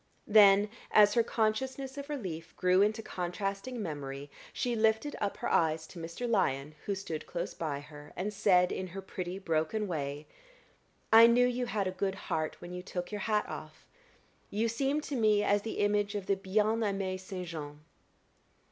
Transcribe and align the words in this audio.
Then, 0.25 0.67
as 0.89 1.13
her 1.13 1.21
consciousness 1.21 1.95
of 1.95 2.09
relief 2.09 2.55
grew 2.55 2.81
into 2.81 3.03
contrasting 3.03 3.83
memory, 3.83 4.31
she 4.51 4.75
lifted 4.75 5.15
up 5.21 5.37
her 5.37 5.47
eyes 5.51 5.85
to 5.85 5.99
Mr. 5.99 6.27
Lyon, 6.27 6.73
who 6.87 6.95
stood 6.95 7.27
close 7.27 7.53
by 7.53 7.81
her, 7.81 8.11
and 8.15 8.33
said, 8.33 8.71
in 8.71 8.87
her 8.87 9.01
pretty 9.03 9.37
broken 9.37 9.85
way: 9.87 10.25
"I 11.13 11.27
knew 11.27 11.45
you 11.45 11.67
had 11.67 11.85
a 11.85 11.91
good 11.91 12.15
heart 12.15 12.55
when 12.61 12.73
you 12.73 12.81
took 12.81 13.11
your 13.11 13.21
hat 13.21 13.47
off. 13.47 13.85
You 14.49 14.67
seemed 14.67 15.03
to 15.03 15.15
me 15.15 15.43
as 15.43 15.61
the 15.61 15.77
image 15.77 16.15
of 16.15 16.25
the 16.25 16.35
bien 16.35 16.79
amié 16.79 17.19
Saint 17.19 17.47
Jean." 17.47 17.81